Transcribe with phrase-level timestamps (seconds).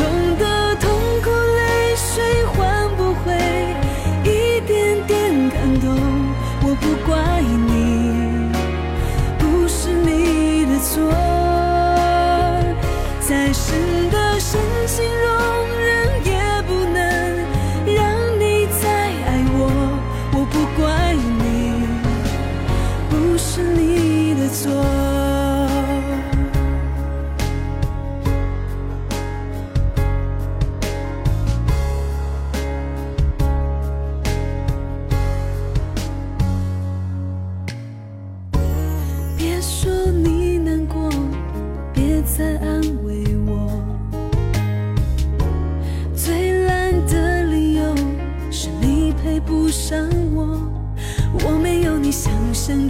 [0.00, 0.49] 懂得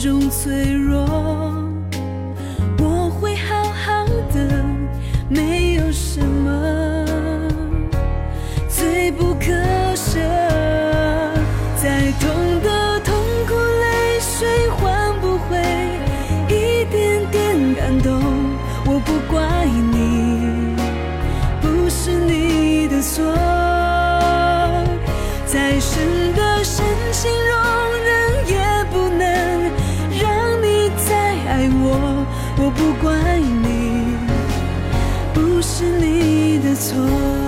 [0.00, 1.04] 想象中脆弱。
[2.78, 4.64] 我会好好的，
[5.28, 7.04] 没有什么
[8.66, 9.44] 最不可
[9.94, 10.18] 舍。
[11.76, 12.30] 再痛
[12.62, 13.14] 的痛
[13.46, 15.58] 苦，泪水换不回
[16.48, 18.22] 一点点感动，
[18.86, 20.74] 我不怪你，
[21.60, 23.49] 不是你的错。
[32.76, 34.16] 不怪你，
[35.34, 37.39] 不是你的错。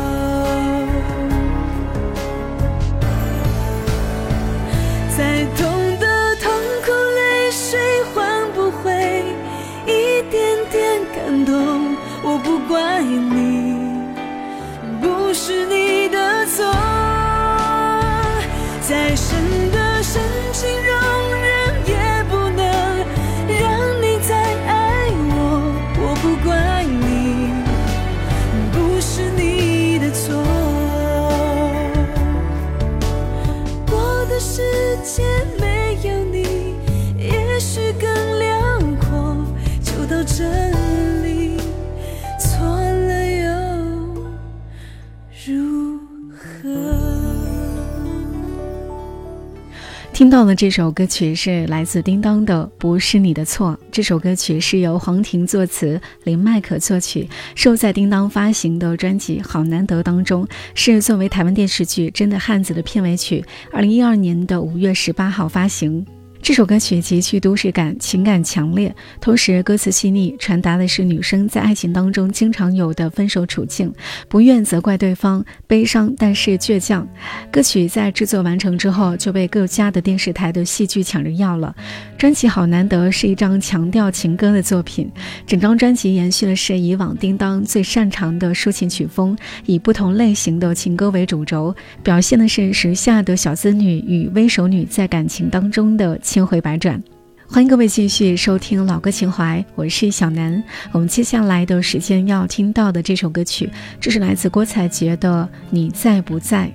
[50.22, 53.72] 听到的这首歌曲是来自叮当的《不是你的错》。
[53.90, 60.46] 这首歌曲是由黄婷作词，林迈可作曲，收在叮当发行的专辑《好难得》当中，
[60.76, 66.06] 是作为台湾电视剧《真的汉子》的片尾曲，二零一二年的五月十八号发行。
[66.42, 73.92] 这首歌曲极具都市感，情感强烈，同时歌词细腻，传达的是女生在爱情当中经常有的分手处境，
[74.28, 77.06] 不愿责怪对方，悲伤但是倔强。
[77.52, 81.72] 歌曲在制作完成之后，就被各家的电视台的戏剧抢着要了。
[82.18, 85.08] 专辑好难得是一张强调情歌的作品，
[85.46, 91.72] 整张专辑延续的是以往叮当最擅长的抒情曲风，以不同类型的情歌为主轴，
[92.02, 96.98] 表现的是时下的小资女与微熟女在感情当中的千回百转。
[97.46, 100.64] 欢迎各位继续收听老歌情怀，我是小南。
[100.90, 103.68] 我们接下来的时间要听到的这首歌曲，
[104.00, 106.72] 这是来自郭采洁的《你在不在》。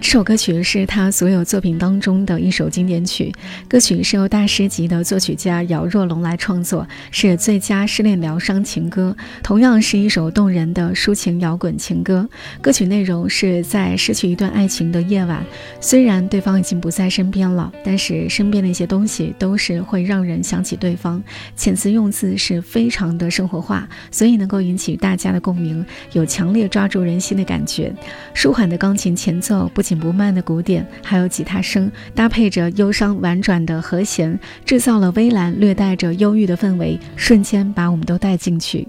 [0.00, 3.32] 这首歌曲是他所有作品当中的一首经典曲，
[3.68, 12.26] 歌曲是由大师级的作曲家姚若龙来创作，是最佳失恋疗伤情歌，同样是一首动人的抒情摇滚情歌。
[12.62, 15.44] 歌曲内容是在失去一段爱情的夜晚，
[15.80, 21.22] 虽然对方已经不在身边了，但是身边的一些东西都是会让人想起对方。
[21.56, 27.94] 遣词用字是非常的生活化，所以能够引起大家的共鸣，有强烈抓住人心的感觉。
[28.32, 38.86] 舒缓的钢琴前奏不仅紧不慢的鼓点，还有吉他声，搭配着忧伤婉转的和弦，制造了微蓝略带着忧郁的氛围，瞬间把我们都带进去。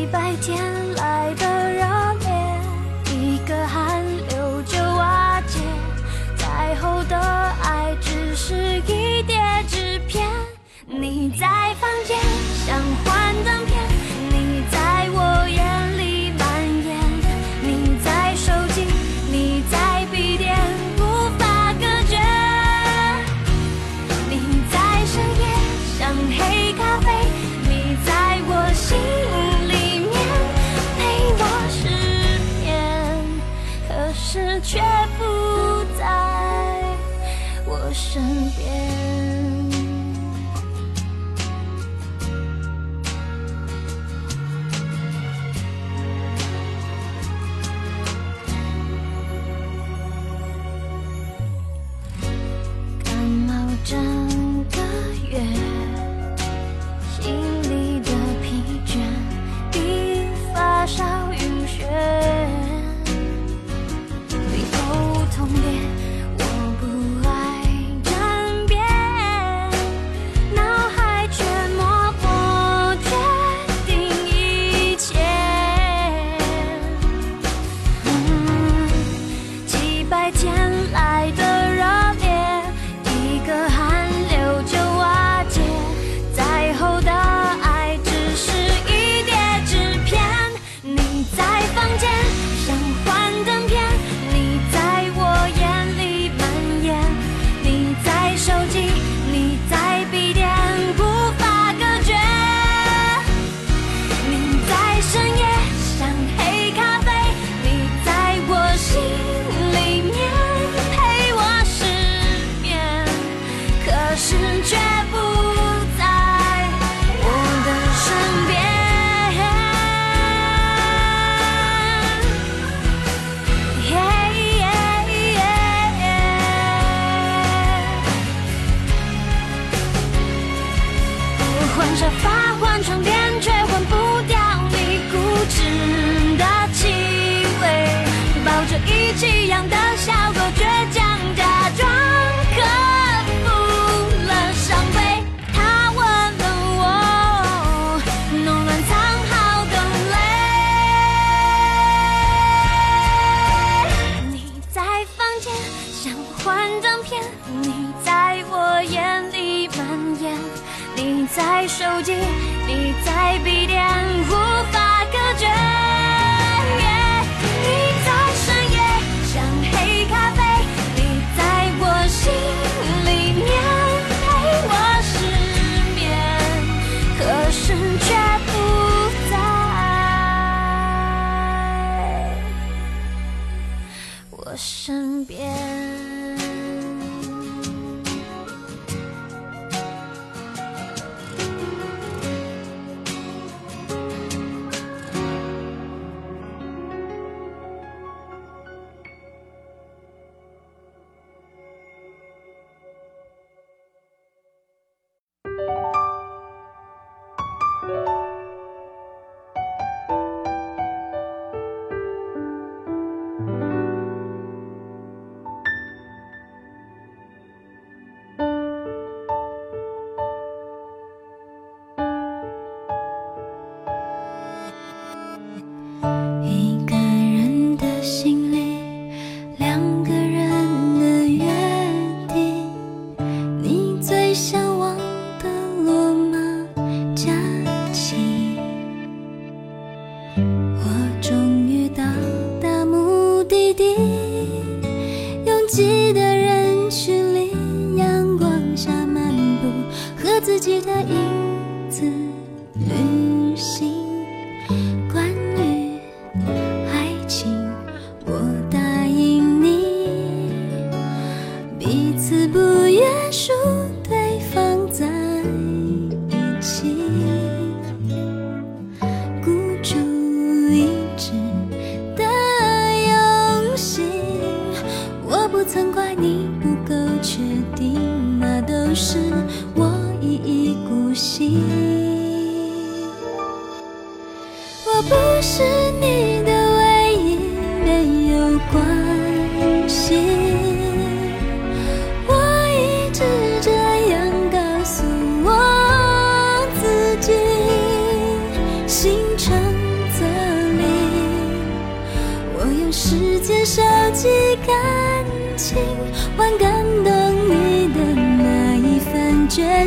[0.00, 1.59] 几百天来的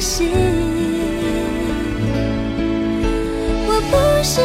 [0.04, 0.30] 心，
[3.66, 4.42] 我不是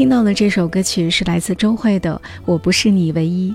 [0.00, 3.50] 听到的这首歌曲是来自周蕙的《我不是你唯一》。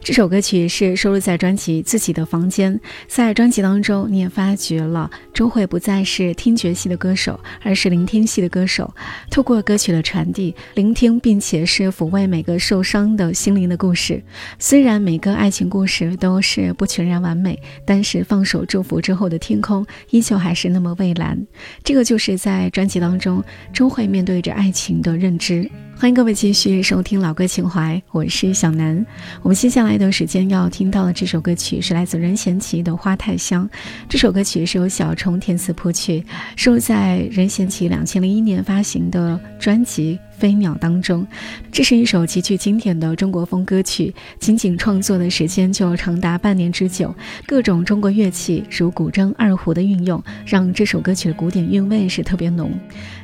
[0.00, 2.72] 这首歌曲是收录在专辑《自己的房间》。
[3.08, 8.94] 在专辑当中，你也发觉了周蕙不再是听觉系的歌手，而是聆听系的歌手。
[9.28, 14.22] 透过歌曲的传递，聆听并且是抚慰每个受伤的心灵的故事。
[14.56, 21.44] 虽然每个爱情故事都是不全然完美，但是放手祝福之后的天空依旧还是那么蔚蓝。
[21.82, 25.68] 这个就是在专辑当中周蕙面对着爱情的认知。
[26.00, 29.04] 欢迎各位继续收听老歌情怀，我是小南。
[29.42, 33.68] 我们接下来一段时间要听到的这首歌曲是来自任贤齐的《花太香》。
[34.08, 36.24] 这首歌曲是由小虫填词谱曲，
[36.54, 41.26] 收录在任贤齐两千零一年发行的专辑《飞鸟》当中。
[41.72, 47.14] 这是一首极具经典的中国风歌曲，仅仅创作的时间就长达半年之久。
[47.46, 52.70] 各种中国乐器如古筝、二胡的运用，让这首歌曲的古典韵味是特别浓。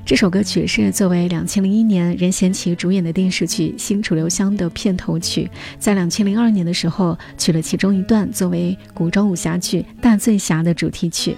[0.04, 11.34] 这首歌曲是作为两千零一年任贤齐主演的电视剧《新楚留香》的片头曲，在两千零二年的时候取了其中一段作为古装武侠剧《大醉侠》的主题曲。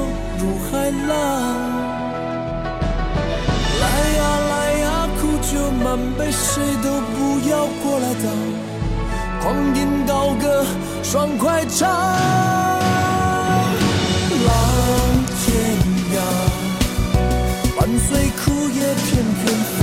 [0.00, 0.06] 吹
[0.38, 1.10] 愁入海浪。
[5.82, 8.24] 满杯，谁都不要过来挡，
[9.40, 10.64] 狂饮高歌，
[11.02, 11.88] 爽快唱。
[14.46, 14.52] 浪
[15.40, 15.48] 天
[16.14, 16.16] 涯，
[17.76, 19.42] 伴随枯叶片片
[19.78, 19.80] 风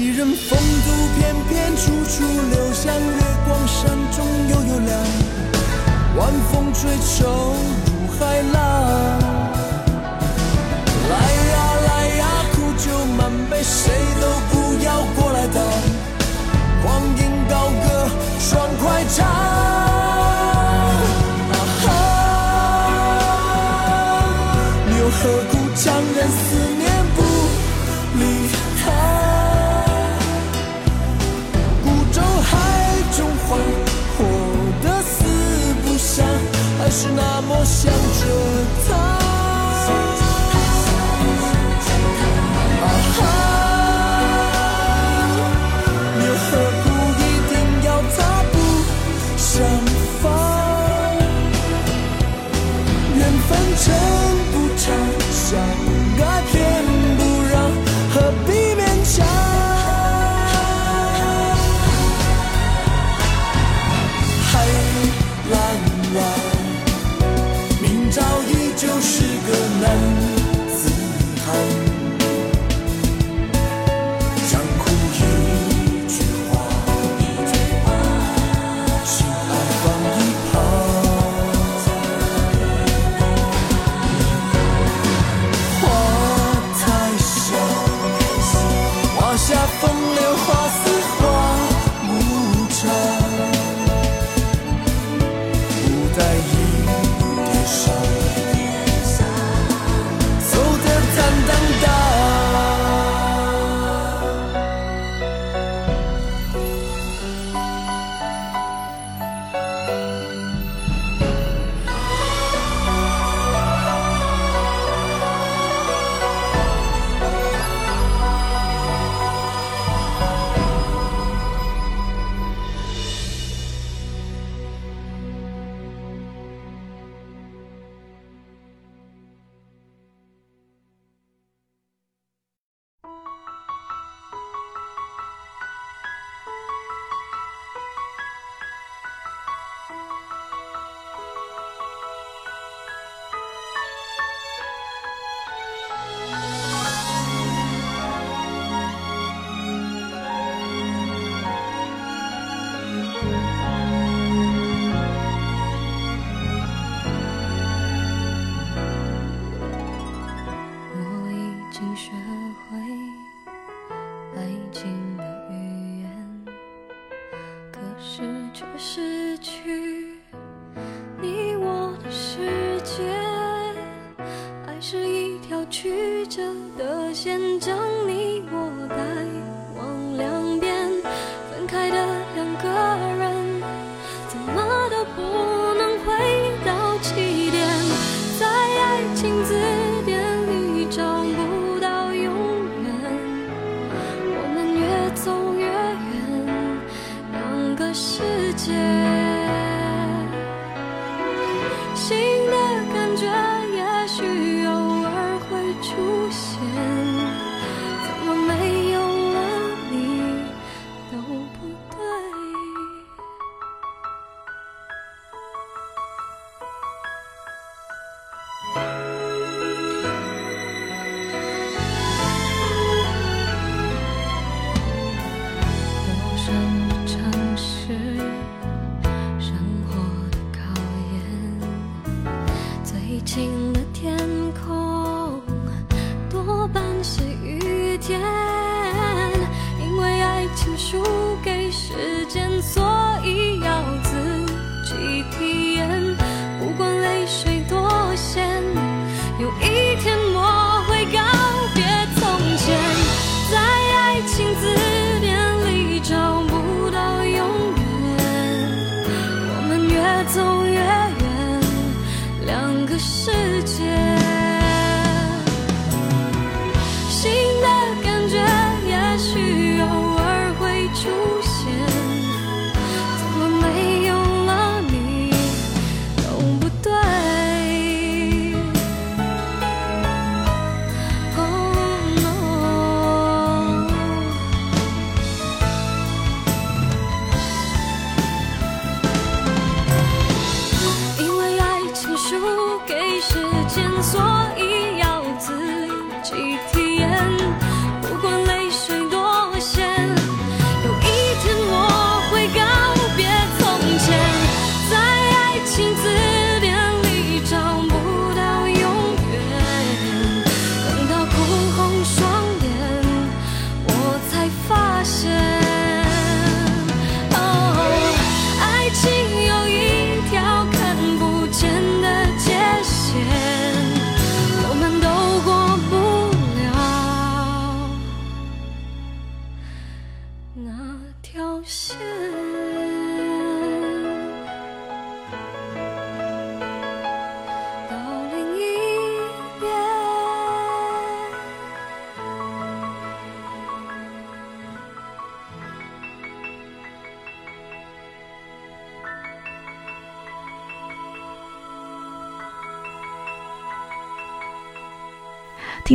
[0.00, 2.90] 一人风度翩翩，处处留香。
[2.90, 4.98] 月光山中幽幽凉，
[6.16, 8.56] 晚风吹愁如海浪。
[11.10, 11.14] 来
[11.52, 11.54] 呀
[11.86, 15.62] 来呀，苦酒满杯，谁都不要过来挡。
[16.82, 18.08] 狂饮高歌，
[18.38, 19.69] 爽快唱。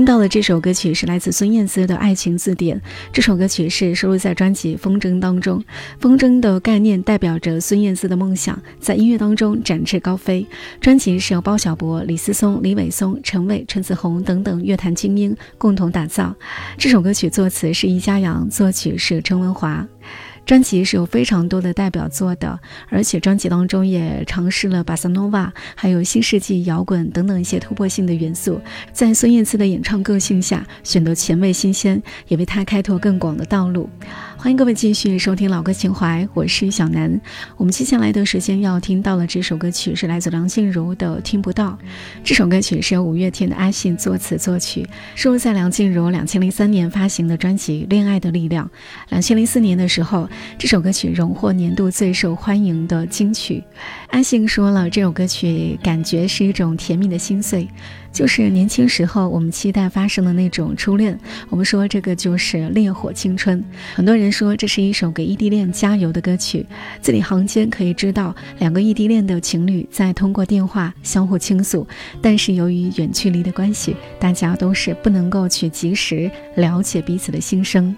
[0.05, 2.77] 听到的这首歌曲是来自孙燕姿的《爱情字典》。
[3.11, 5.65] 这首歌曲是收录在专辑《风筝》当中。
[5.99, 10.45] 风筝的概念代表着孙燕姿的梦想，在音乐当中展翅高飞。
[10.79, 16.35] 专辑是由包小柏、李思松、李伟松、陈伟、陈子红等等乐坛精英共同打造。
[16.77, 19.87] 这首歌曲作词是易家扬，作曲是陈文华。
[20.45, 28.61] 专辑是有非常多的代表作的，而且专辑当中也尝试了巴萨诺瓦，还有新世纪摇滚等等一些突破性的元素。
[28.93, 33.89] 在孙燕姿的演唱个性下，选择前卫新鲜，也为她开拓更广的道路。
[34.45, 37.19] 欢迎各位继续收听老歌情怀，我是小南。
[37.57, 41.69] 我们接下来的时间要听到了这首歌曲是来自梁静茹的《听不到》。
[42.23, 48.67] 这首歌曲是由五月天的阿信作词作曲，收录在梁静茹两千零三年发行的专辑《恋爱的力量》。
[49.09, 50.29] 两千零四年的时候，
[50.59, 53.63] 这首歌曲荣获年度最受欢迎的金曲。
[54.11, 57.67] 阿信说了，这首歌曲感觉是一种甜蜜的心碎。
[58.15, 63.61] 就是年轻时候我们期待发生的那种初恋，我们说这个就是烈火青春。
[63.93, 66.65] 很多人说这是一首给异地恋加油的歌曲，
[67.01, 71.85] 字里行间可以知道两个异地恋的情侣在通过电话相互倾诉，
[72.21, 77.93] 但是由于远距离的关系，大家都是不能够去及时了解彼此的心声。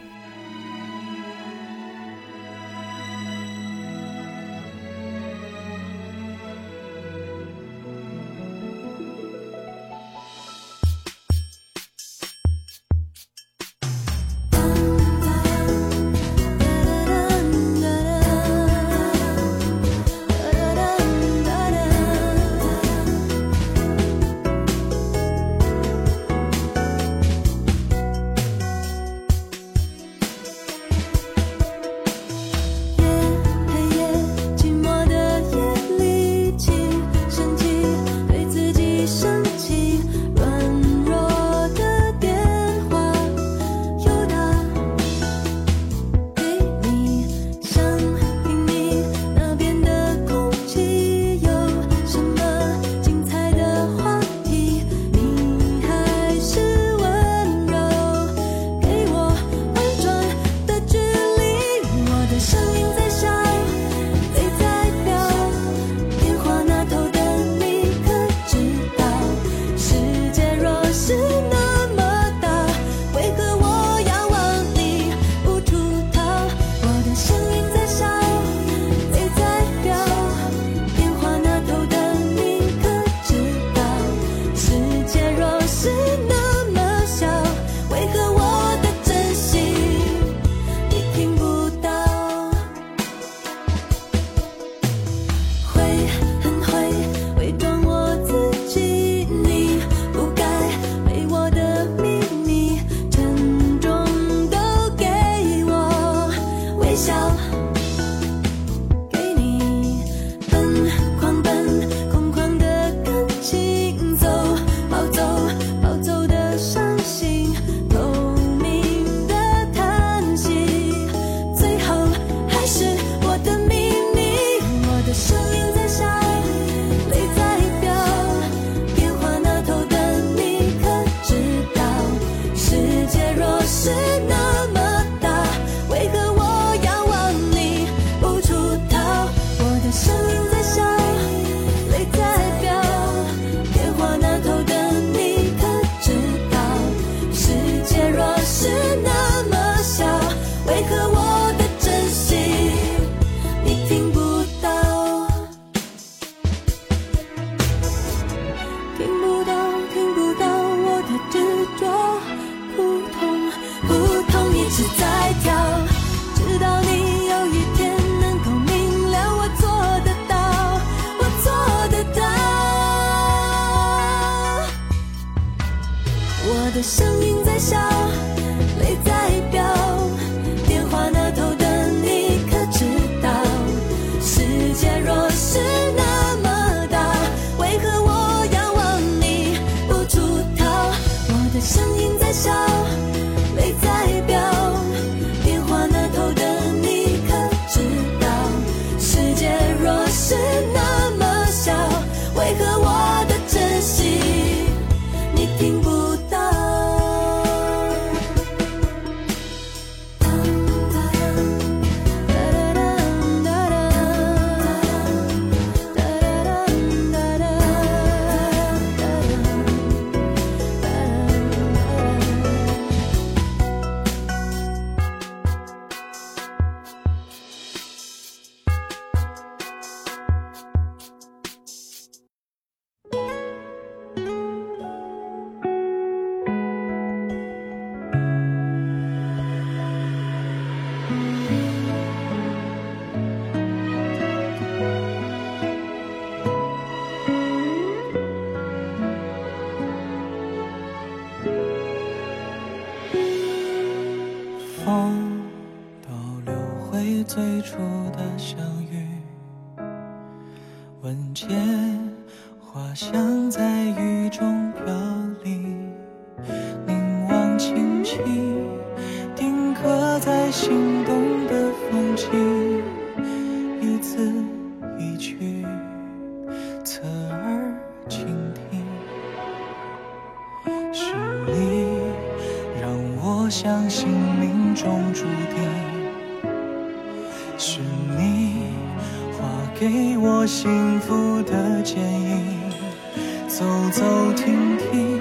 [293.57, 295.19] 走走停停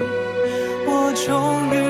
[0.85, 1.86] 我终于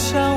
[0.00, 0.29] 想。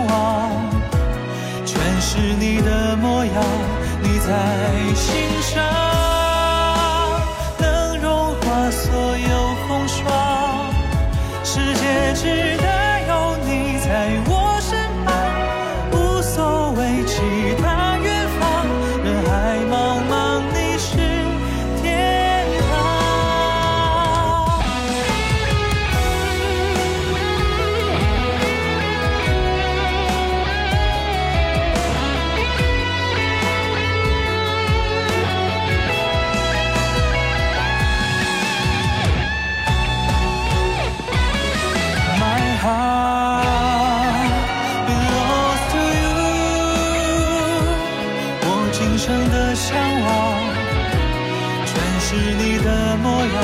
[52.14, 53.36] 是你的模样，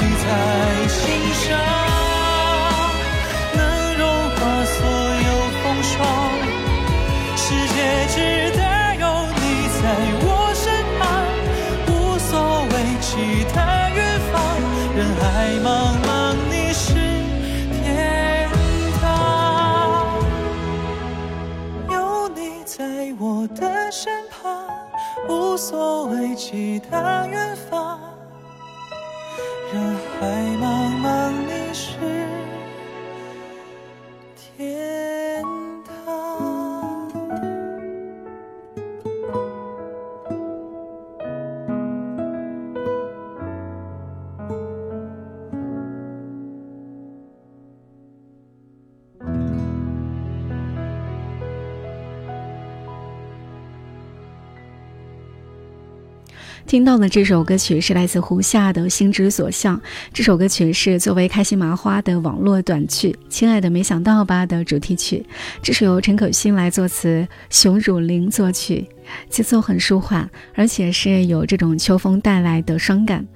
[0.00, 0.26] 你在
[0.88, 0.96] 心
[1.34, 1.46] 上，
[3.54, 3.60] 能
[3.98, 4.76] 融化所
[5.26, 5.94] 有风霜。
[7.36, 7.76] 世界
[8.08, 8.16] 只
[8.56, 8.60] 得
[8.98, 9.04] 有
[9.36, 9.40] 你
[9.76, 9.84] 在
[10.24, 10.64] 我身
[10.98, 10.98] 旁，
[11.88, 12.30] 无所
[12.72, 13.56] 畏惧的
[13.94, 13.98] 远
[14.32, 14.34] 方。
[14.96, 15.22] 人海
[15.62, 15.68] 茫
[16.08, 16.08] 茫，
[16.50, 16.86] 你是
[17.74, 18.48] 天
[19.02, 19.04] 堂。
[21.90, 21.94] 有
[22.30, 22.74] 你在
[23.20, 23.60] 我的
[23.92, 24.66] 身旁，
[25.28, 27.67] 无所畏惧的远方。
[56.68, 59.74] 听到的这首歌曲是来自胡夏的《心之所向》。
[60.12, 65.24] 这首歌曲是作为《开心麻花》的网络短剧《亲爱的没想到吧》的主题曲。
[65.62, 68.86] 这是由陈可辛来作词，熊汝霖作曲。
[69.28, 73.26] 节奏很舒缓，而且是有这种秋风带来的伤感。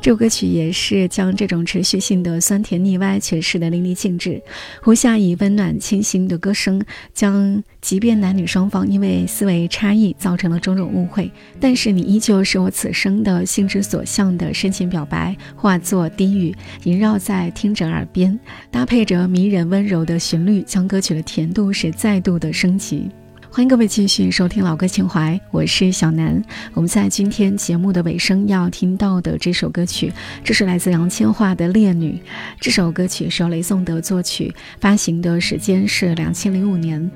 [0.00, 4.40] 这首歌曲也是将这种持续性的酸甜腻歪诠释的淋漓尽致。
[4.82, 6.80] 胡夏以温暖清新的歌声，
[7.12, 18.38] 将即便男女双方因为思维差异造成了种种误会，但是你依旧是我此生的心之所向的深情表白，化作低语萦绕在听者耳边，
[18.70, 23.10] 搭配着迷人温柔的旋律，将歌曲的甜度是再度的升级。
[23.58, 26.40] 欢迎各位继续收听老歌情怀，我是小南。
[26.74, 30.12] 我们在今天节目的尾声要听到的这首歌曲，
[30.44, 32.12] 这是来自杨千嬅的《烈女》。
[32.60, 37.10] 这首歌曲是由雷颂德作曲，发行的时间是两千零五年。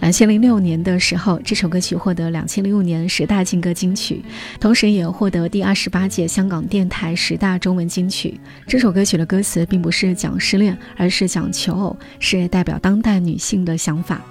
[0.00, 4.24] 两千零六年的时候，这首歌曲获得两千零五年十大劲歌金曲，
[4.58, 8.40] 同时也获得第二十八届香港电台十大中文金曲。
[8.66, 14.22] 这首歌曲的歌词并不是讲失恋，而是讲求偶，是代表当代女性的想法。